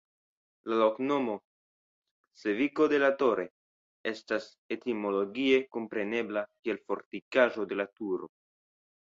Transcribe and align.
La 0.71 0.77
loknomo 0.77 1.35
"Cevico 2.43 2.87
de 2.95 2.99
la 3.03 3.11
Torre" 3.21 3.45
estas 4.13 4.49
etimologie 4.77 5.63
komprenebla 5.77 6.47
kiel 6.53 6.83
Fortikaĵo 6.89 7.71
de 7.75 7.83
la 7.83 7.91
Turo. 8.01 8.33